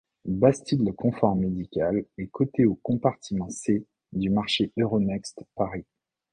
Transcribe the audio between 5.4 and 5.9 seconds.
Paris.